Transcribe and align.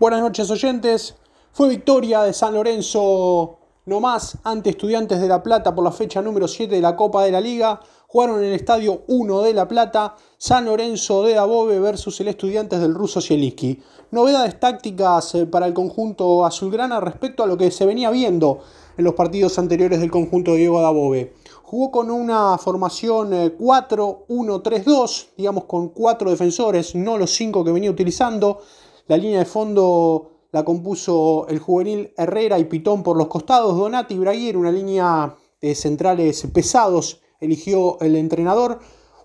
Buenas 0.00 0.22
noches 0.22 0.50
oyentes. 0.50 1.14
Fue 1.52 1.68
victoria 1.68 2.22
de 2.22 2.32
San 2.32 2.52
Lorenzo 2.52 3.58
no 3.86 4.00
más 4.00 4.38
ante 4.42 4.70
Estudiantes 4.70 5.20
de 5.20 5.28
La 5.28 5.40
Plata 5.40 5.72
por 5.72 5.84
la 5.84 5.92
fecha 5.92 6.20
número 6.20 6.48
7 6.48 6.74
de 6.74 6.80
la 6.80 6.96
Copa 6.96 7.22
de 7.22 7.30
la 7.30 7.40
Liga. 7.40 7.78
Jugaron 8.08 8.40
en 8.40 8.46
el 8.46 8.54
estadio 8.54 9.02
1 9.06 9.42
de 9.42 9.54
La 9.54 9.68
Plata, 9.68 10.16
San 10.36 10.64
Lorenzo 10.64 11.22
de 11.22 11.34
Dabove 11.34 11.78
versus 11.78 12.20
el 12.20 12.26
Estudiantes 12.26 12.80
del 12.80 12.92
Ruso 12.92 13.20
Zielinski. 13.20 13.80
Novedades 14.10 14.58
tácticas 14.58 15.36
eh, 15.36 15.46
para 15.46 15.66
el 15.66 15.74
conjunto 15.74 16.44
azulgrana 16.44 16.98
respecto 16.98 17.44
a 17.44 17.46
lo 17.46 17.56
que 17.56 17.70
se 17.70 17.86
venía 17.86 18.10
viendo 18.10 18.62
en 18.98 19.04
los 19.04 19.14
partidos 19.14 19.60
anteriores 19.60 20.00
del 20.00 20.10
conjunto 20.10 20.50
de 20.52 20.58
Diego 20.58 20.82
Dabove. 20.82 21.34
Jugó 21.62 21.92
con 21.92 22.10
una 22.10 22.58
formación 22.58 23.30
4-1-3-2, 23.30 25.22
eh, 25.22 25.30
digamos 25.36 25.64
con 25.66 25.90
cuatro 25.90 26.30
defensores, 26.30 26.96
no 26.96 27.16
los 27.16 27.30
cinco 27.30 27.64
que 27.64 27.70
venía 27.70 27.92
utilizando. 27.92 28.58
La 29.06 29.18
línea 29.18 29.40
de 29.40 29.44
fondo 29.44 30.30
la 30.50 30.64
compuso 30.64 31.46
el 31.48 31.58
juvenil 31.58 32.14
Herrera 32.16 32.58
y 32.58 32.64
Pitón 32.64 33.02
por 33.02 33.18
los 33.18 33.26
costados. 33.26 33.76
Donati 33.76 34.18
Braguer, 34.18 34.56
una 34.56 34.72
línea 34.72 35.36
de 35.60 35.74
centrales 35.74 36.46
pesados, 36.54 37.20
eligió 37.38 38.00
el 38.00 38.16
entrenador. 38.16 38.78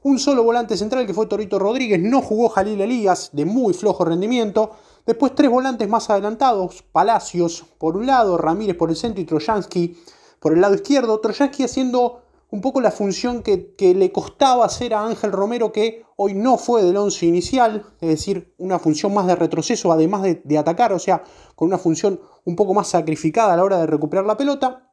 Un 0.04 0.20
solo 0.20 0.44
volante 0.44 0.76
central 0.76 1.08
que 1.08 1.14
fue 1.14 1.28
Torito 1.28 1.60
Rodríguez, 1.60 2.02
no 2.02 2.22
jugó 2.22 2.50
Jalil 2.50 2.82
Elías, 2.82 3.30
de 3.32 3.46
muy 3.46 3.74
flojo 3.74 4.04
rendimiento. 4.04 4.72
Después 5.06 5.34
tres 5.34 5.50
volantes 5.50 5.88
más 5.88 6.10
adelantados, 6.10 6.84
Palacios 6.92 7.64
por 7.78 7.96
un 7.96 8.06
lado, 8.06 8.38
Ramírez 8.38 8.76
por 8.76 8.90
el 8.90 8.98
centro 8.98 9.22
y 9.22 9.26
Trojansky 9.26 9.98
por 10.42 10.52
el 10.54 10.60
lado 10.60 10.76
izquierdo. 10.76 11.22
Trojansky 11.22 11.64
haciendo 11.64 12.22
un 12.52 12.62
poco 12.62 12.82
la 12.82 12.92
función 12.92 13.44
que, 13.44 13.76
le 13.80 14.12
costaba 14.12 14.66
hacer 14.66 14.94
a 14.94 15.06
Ángel 15.06 15.32
Romero, 15.32 15.72
que 15.72 16.04
hoy 16.16 16.34
no 16.34 16.58
fue 16.58 16.84
del 16.84 16.98
once 16.98 17.26
inicial, 17.26 17.86
es 18.02 18.10
decir, 18.10 18.54
una 18.58 18.80
función 18.80 19.14
más 19.14 19.28
de 19.28 19.36
retroceso, 19.36 19.92
además 19.92 20.24
de, 20.24 20.58
atacar, 20.58 20.94
o 20.94 21.00
sea, 21.00 21.24
con 21.56 21.68
una 21.68 21.78
función 21.78 22.20
un 22.46 22.56
poco 22.56 22.74
más 22.74 22.88
sacrificada 22.88 23.54
a 23.54 23.58
la 23.58 23.64
hora 23.64 23.78
de 23.78 23.88
recuperar 23.88 24.26
la 24.26 24.38
pelota. 24.38 24.92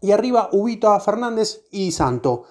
Y 0.00 0.12
arriba 0.12 0.48
Ubita 0.52 0.98
Fernández 1.00 1.64
y 1.70 1.90
Santo. 1.90 2.44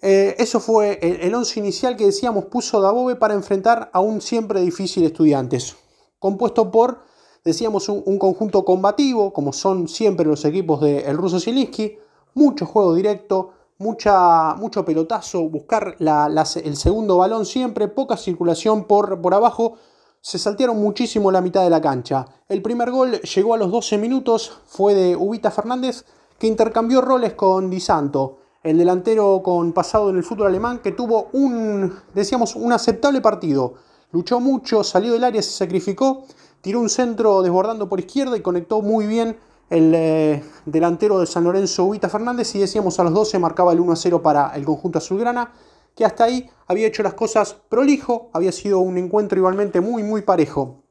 Eh, 0.00 0.36
eso 0.38 0.60
fue 0.60 0.98
el, 1.02 1.34
once 1.34 1.58
inicial 1.58 1.96
que 1.96 2.06
decíamos 2.06 2.46
puso 2.46 2.80
Dabove 2.80 3.16
para 3.16 3.34
enfrentar 3.34 3.90
a 3.92 4.00
un 4.00 4.20
siempre 4.20 4.60
difícil 4.60 5.04
Estudiantes, 5.04 5.76
compuesto 6.18 6.70
por, 6.70 7.02
decíamos, 7.44 7.88
un, 7.88 8.18
conjunto 8.18 8.64
combativo, 8.64 9.32
como 9.32 9.52
son 9.52 9.88
siempre 9.88 10.24
los 10.24 10.44
equipos 10.44 10.80
del 10.80 11.04
de 11.04 11.12
ruso 11.14 11.40
Zielinski, 11.40 11.98
mucho 12.34 12.64
juego 12.64 12.94
directo, 12.94 13.54
mucha, 13.78 14.54
mucho 14.54 14.84
pelotazo, 14.84 15.48
buscar 15.48 15.96
el 15.98 16.76
segundo 16.76 17.18
balón 17.18 17.46
siempre, 17.46 17.88
poca 17.88 18.16
circulación 18.16 18.84
por, 18.84 19.20
por 19.20 19.34
abajo. 19.34 19.74
Se 20.20 20.38
saltearon 20.38 20.80
muchísimo 20.80 21.30
la 21.30 21.40
mitad 21.40 21.62
de 21.62 21.70
la 21.70 21.80
cancha. 21.80 22.26
El 22.48 22.60
primer 22.60 22.90
gol 22.90 23.12
llegó 23.20 23.54
a 23.54 23.58
los 23.58 23.70
12 23.70 23.98
minutos, 23.98 24.60
fue 24.66 24.94
de 24.94 25.16
Ubita 25.16 25.50
Fernández, 25.50 26.04
que 26.38 26.48
intercambió 26.48 27.00
roles 27.00 27.34
con 27.34 27.70
Di 27.70 27.80
Santo, 27.80 28.38
el 28.62 28.78
delantero 28.78 29.40
con 29.42 29.72
pasado 29.72 30.10
en 30.10 30.16
el 30.16 30.24
fútbol 30.24 30.48
alemán, 30.48 30.80
que 30.80 30.92
tuvo 30.92 31.28
un, 31.32 31.92
decíamos, 32.14 32.56
un 32.56 32.72
aceptable 32.72 33.20
partido. 33.20 33.74
Luchó 34.10 34.40
mucho, 34.40 34.82
salió 34.82 35.12
del 35.12 35.24
área, 35.24 35.42
se 35.42 35.50
sacrificó, 35.50 36.24
tiró 36.60 36.80
un 36.80 36.88
centro 36.88 37.42
desbordando 37.42 37.88
por 37.88 38.00
izquierda 38.00 38.36
y 38.36 38.40
conectó 38.40 38.82
muy 38.82 39.06
bien 39.06 39.36
el 39.70 39.92
eh, 39.94 40.42
delantero 40.64 41.20
de 41.20 41.26
San 41.26 41.44
Lorenzo, 41.44 41.84
Ubita 41.84 42.08
Fernández, 42.08 42.54
y 42.54 42.58
decíamos 42.58 42.98
a 42.98 43.04
los 43.04 43.12
12 43.12 43.38
marcaba 43.38 43.72
el 43.72 43.80
1 43.80 43.92
a 43.92 43.96
0 43.96 44.22
para 44.22 44.54
el 44.54 44.64
conjunto 44.64 44.98
azulgrana, 44.98 45.52
que 45.94 46.04
hasta 46.04 46.24
ahí 46.24 46.48
había 46.66 46.86
hecho 46.86 47.02
las 47.02 47.14
cosas 47.14 47.56
prolijo, 47.68 48.30
había 48.32 48.52
sido 48.52 48.78
un 48.78 48.96
encuentro 48.98 49.36
igualmente 49.38 49.80
muy, 49.80 50.02
muy 50.02 50.22
parejo. 50.22 50.82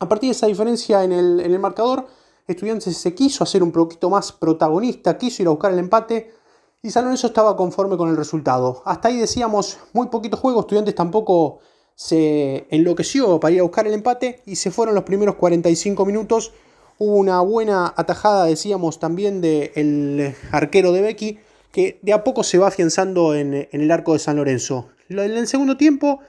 A 0.00 0.08
partir 0.08 0.28
de 0.28 0.32
esa 0.32 0.46
diferencia 0.46 1.04
en 1.04 1.12
el, 1.12 1.40
en 1.40 1.52
el 1.52 1.58
marcador, 1.58 2.06
Estudiantes 2.46 2.96
se 2.96 3.14
quiso 3.14 3.44
hacer 3.44 3.62
un 3.62 3.70
poquito 3.70 4.10
más 4.10 4.32
protagonista, 4.32 5.16
quiso 5.16 5.42
ir 5.42 5.46
a 5.46 5.52
buscar 5.52 5.72
el 5.72 5.78
empate, 5.78 6.34
y 6.82 6.90
San 6.90 7.04
Lorenzo 7.04 7.28
estaba 7.28 7.56
conforme 7.56 7.96
con 7.96 8.08
el 8.08 8.16
resultado. 8.16 8.82
Hasta 8.84 9.08
ahí 9.08 9.18
decíamos, 9.18 9.78
muy 9.92 10.08
poquito 10.08 10.36
juego, 10.36 10.60
Estudiantes 10.60 10.94
tampoco 10.94 11.60
se 11.94 12.66
enloqueció 12.70 13.38
para 13.38 13.52
ir 13.52 13.60
a 13.60 13.64
buscar 13.64 13.86
el 13.86 13.94
empate, 13.94 14.42
y 14.46 14.56
se 14.56 14.70
fueron 14.70 14.94
los 14.94 15.04
primeros 15.04 15.36
45 15.36 16.04
minutos 16.04 16.52
Hubo 17.02 17.16
una 17.16 17.40
buena 17.40 17.94
atajada, 17.96 18.44
decíamos, 18.44 19.00
también 19.00 19.40
del 19.40 20.34
arquero 20.52 20.92
de 20.92 21.00
Becky, 21.00 21.38
que 21.72 21.98
de 22.02 22.12
a 22.12 22.22
poco 22.22 22.44
se 22.44 22.58
va 22.58 22.68
afianzando 22.68 23.34
en, 23.34 23.66
el 23.72 23.90
arco 23.90 24.12
de 24.12 24.18
San 24.18 24.36
Lorenzo. 24.36 24.90
En 25.08 25.18
el 25.18 25.46
segundo 25.46 25.78
tiempo, 25.78 26.20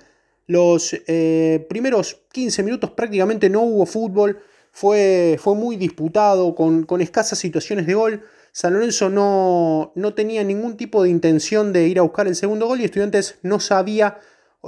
los 0.47 0.95
eh, 1.07 1.67
primeros 1.67 2.21
15 2.31 2.63
minutos 2.63 2.91
prácticamente 2.91 3.49
no 3.49 3.63
hubo 3.63 3.85
fútbol, 3.85 4.39
fue, 4.71 5.37
fue 5.41 5.55
muy 5.55 5.75
disputado, 5.75 6.55
con, 6.55 7.01
escasas 7.01 7.37
situaciones 7.37 7.85
de 7.85 7.93
gol. 7.93 8.23
San 8.53 8.73
Lorenzo 8.73 9.09
no, 9.09 9.91
no, 9.95 10.13
tenía 10.13 10.41
ningún 10.45 10.77
tipo 10.77 11.03
de 11.03 11.09
intención 11.09 11.73
de 11.73 11.89
ir 11.89 11.99
a 11.99 12.03
buscar 12.03 12.29
el 12.29 12.35
segundo 12.37 12.67
gol 12.67 12.79
y 12.79 12.85
Estudiantes 12.85 13.39
no 13.41 13.59
sabía 13.59 14.19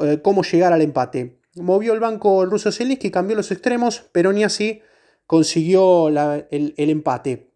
eh, 0.02 0.20
cómo 0.22 0.44
llegar 0.44 0.74
al 0.74 0.82
empate. 0.82 1.40
Movió 1.56 1.94
el 1.94 2.02
banco 2.02 2.44
el 2.44 2.52
ruso 2.52 2.74
Zelinsky, 2.74 3.10
cambió 3.10 3.38
los 3.38 3.52
extremos, 3.54 4.04
pero 4.12 4.34
ni 4.34 4.44
así 4.44 4.82
consiguió 5.28 6.10
el, 6.10 6.74
empate. 6.78 7.52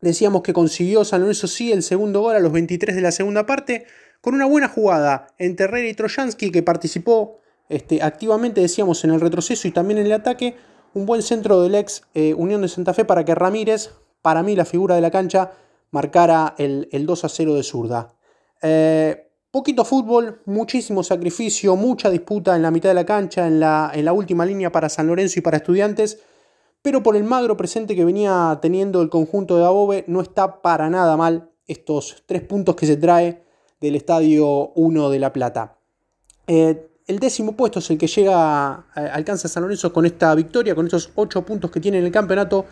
Decíamos 0.00 0.42
que 0.42 0.52
consiguió 0.52 1.04
San 1.04 1.20
Lorenzo 1.20 1.46
sí 1.46 1.72
el 1.72 1.82
segundo 1.82 2.20
gol 2.20 2.36
a 2.36 2.40
los 2.40 2.52
23 2.52 2.96
de 2.96 3.02
la 3.02 3.12
segunda 3.12 3.46
parte, 3.46 3.84
con 4.20 4.34
una 4.34 4.46
buena 4.46 4.68
jugada 4.68 5.28
entre 5.38 5.64
Herrera 5.64 5.88
y 5.88 5.94
Trojansky 5.94 6.50
que 6.50 6.62
participó 6.62 7.38
este, 7.68 8.02
activamente, 8.02 8.60
decíamos, 8.60 9.04
en 9.04 9.10
el 9.10 9.20
retroceso 9.20 9.68
y 9.68 9.70
también 9.70 9.98
en 9.98 10.06
el 10.06 10.12
ataque. 10.12 10.56
Un 10.92 11.06
buen 11.06 11.22
centro 11.22 11.62
del 11.62 11.76
ex 11.76 12.02
eh, 12.14 12.34
Unión 12.34 12.62
de 12.62 12.68
Santa 12.68 12.92
Fe 12.94 13.04
para 13.04 13.24
que 13.24 13.34
Ramírez, 13.34 13.90
para 14.22 14.42
mí 14.42 14.56
la 14.56 14.64
figura 14.64 14.96
de 14.96 15.00
la 15.00 15.10
cancha, 15.10 15.52
marcara 15.92 16.54
el, 16.58 16.88
2 16.92 17.24
a 17.24 17.28
0 17.28 17.54
de 17.54 17.62
zurda. 17.62 18.14
Eh, 18.62 19.30
poquito 19.50 19.84
fútbol, 19.84 20.42
muchísimo 20.46 21.02
sacrificio, 21.02 21.76
mucha 21.76 22.10
disputa 22.10 22.56
en 22.56 22.62
la 22.62 22.70
mitad 22.70 22.88
de 22.88 22.94
la 22.94 23.06
cancha, 23.06 23.46
en 23.46 23.60
la, 23.60 23.92
en 23.94 24.04
la 24.04 24.12
última 24.12 24.44
línea 24.44 24.72
para 24.72 24.88
San 24.88 25.06
Lorenzo 25.06 25.38
y 25.38 25.42
para 25.42 25.58
Estudiantes 25.58 26.18
pero 26.82 27.02
por 27.02 27.16
el 27.16 27.24
magro 27.24 27.56
presente 27.56 27.94
que 27.94 28.04
venía 28.04 28.58
teniendo 28.62 29.02
el 29.02 29.10
conjunto 29.10 29.56
de 29.58 29.64
Above, 29.64 30.04
no 30.06 30.20
está 30.20 30.62
para 30.62 30.88
nada 30.88 31.16
mal 31.16 31.50
estos 31.66 32.22
tres 32.26 32.42
puntos 32.42 32.74
que 32.74 32.86
se 32.86 32.96
trae 32.96 33.42
del 33.80 33.96
Estadio 33.96 34.72
1 34.74 35.10
de 35.10 35.18
La 35.18 35.32
Plata. 35.32 35.76
Eh, 36.46 36.86
el 37.06 37.18
décimo 37.18 37.56
puesto 37.56 37.80
es 37.80 37.90
el 37.90 37.98
que 37.98 38.06
llega, 38.06 38.86
eh, 38.96 39.00
alcanza 39.12 39.48
San 39.48 39.62
Lorenzo 39.62 39.92
con 39.92 40.06
esta 40.06 40.34
victoria, 40.34 40.74
con 40.74 40.86
estos 40.86 41.10
ocho 41.14 41.44
puntos 41.44 41.70
que 41.70 41.80
tiene 41.80 41.98
en 41.98 42.04
el 42.04 42.12
campeonato, 42.12 42.66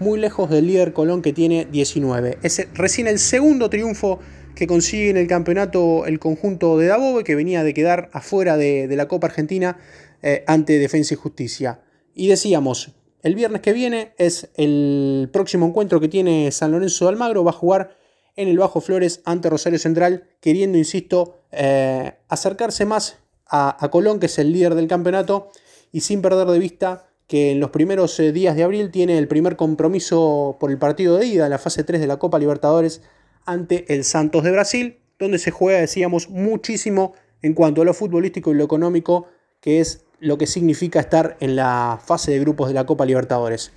muy 0.00 0.18
lejos 0.18 0.50
del 0.50 0.66
líder 0.66 0.92
Colón 0.92 1.22
que 1.22 1.32
tiene 1.32 1.66
19. 1.70 2.38
Es 2.42 2.66
recién 2.74 3.06
el 3.06 3.18
segundo 3.18 3.70
triunfo 3.70 4.18
que 4.54 4.66
consigue 4.66 5.10
en 5.10 5.16
el 5.16 5.26
campeonato 5.26 6.06
el 6.06 6.18
conjunto 6.18 6.78
de 6.78 6.86
Dabove, 6.86 7.24
que 7.24 7.34
venía 7.34 7.62
de 7.62 7.74
quedar 7.74 8.10
afuera 8.12 8.56
de, 8.56 8.88
la 8.96 9.06
Copa 9.08 9.28
Argentina 9.28 9.78
eh, 10.22 10.44
ante 10.46 10.78
Defensa 10.78 11.14
y 11.14 11.16
Justicia. 11.16 11.80
Y 12.14 12.28
decíamos, 12.28 12.94
el 13.24 13.34
viernes 13.34 13.62
que 13.62 13.72
viene 13.72 14.12
es 14.18 14.50
el 14.54 15.30
próximo 15.32 15.66
encuentro 15.66 15.98
que 15.98 16.08
tiene 16.08 16.52
San 16.52 16.72
Lorenzo 16.72 17.06
de 17.06 17.12
Almagro. 17.12 17.42
Va 17.42 17.52
a 17.52 17.54
jugar 17.54 17.96
en 18.36 18.48
el 18.48 18.58
Bajo 18.58 18.82
Flores 18.82 19.22
ante 19.24 19.48
Rosario 19.48 19.78
Central, 19.78 20.28
queriendo, 20.40 20.76
insisto, 20.76 21.38
eh, 21.50 22.12
acercarse 22.28 22.84
más 22.84 23.16
a, 23.46 23.88
Colón, 23.90 24.20
que 24.20 24.26
es 24.26 24.38
el 24.38 24.52
líder 24.52 24.74
del 24.74 24.88
campeonato, 24.88 25.48
y 25.90 26.00
sin 26.00 26.20
perder 26.20 26.48
de 26.48 26.58
vista 26.58 27.06
que 27.26 27.52
en 27.52 27.60
los 27.60 27.70
primeros 27.70 28.20
eh, 28.20 28.30
días 28.30 28.56
de 28.56 28.62
abril 28.62 28.90
tiene 28.90 29.16
el 29.16 29.26
primer 29.26 29.56
compromiso 29.56 30.58
por 30.60 30.70
el 30.70 30.76
partido 30.76 31.16
de 31.16 31.24
ida 31.24 31.44
en 31.44 31.50
la 31.50 31.58
fase 31.58 31.82
3 31.82 32.02
de 32.02 32.06
la 32.06 32.18
Copa 32.18 32.38
Libertadores 32.38 33.00
ante 33.46 33.90
el 33.94 34.04
Santos 34.04 34.44
de 34.44 34.50
Brasil, 34.50 34.98
donde 35.18 35.38
se 35.38 35.50
juega, 35.50 35.80
decíamos, 35.80 36.28
muchísimo 36.28 37.14
en 37.40 37.54
cuanto 37.54 37.80
a 37.80 37.86
lo 37.86 37.94
futbolístico 37.94 38.50
y 38.50 38.54
lo 38.54 38.64
económico, 38.64 39.28
que 39.62 39.80
es 39.80 40.03
lo 40.20 40.38
que 40.38 40.46
significa 40.46 41.00
estar 41.00 41.36
en 41.40 41.56
la 41.56 42.00
fase 42.04 42.30
de 42.32 42.40
grupos 42.40 42.68
de 42.68 42.74
la 42.74 42.86
Copa 42.86 43.06
Libertadores. 43.06 43.72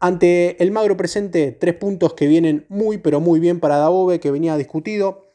Ante 0.00 0.62
el 0.62 0.70
magro 0.70 0.96
presente, 0.96 1.52
tres 1.52 1.74
puntos 1.74 2.14
que 2.14 2.26
vienen 2.26 2.64
muy 2.68 2.98
pero 2.98 3.20
muy 3.20 3.40
bien 3.40 3.58
para 3.58 3.78
Dabove, 3.78 4.20
que 4.20 4.30
venía 4.30 4.56
discutido, 4.56 5.26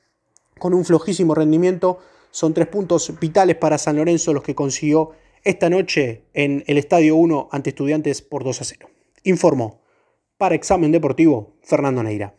con 0.57 0.74
un 0.74 0.86
flojísimo 0.86 1.36
rendimiento. 1.36 2.00
Son 2.31 2.53
tres 2.53 2.68
puntos 2.68 3.19
vitales 3.19 3.57
para 3.57 3.77
San 3.77 3.98
Lorenzo 3.98 4.33
los 4.33 4.44
que 4.44 4.56
consiguió 4.56 5.12
esta 5.44 5.69
noche 5.69 6.24
en 6.33 6.63
el 6.68 6.77
Estadio 6.77 7.15
1 7.18 7.50
ante 7.51 7.71
Estudiantes 7.71 8.21
por 8.21 8.44
2 8.44 8.62
a 8.62 8.63
0. 8.63 8.89
Informó 9.24 9.81
para 10.38 10.56
Examen 10.56 10.92
Deportivo 10.92 11.53
Fernando 11.62 12.01
Neira. 12.01 12.33